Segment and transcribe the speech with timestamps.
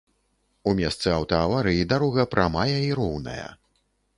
[0.69, 3.47] У месцы аўтааварыі дарога прамая і роўная.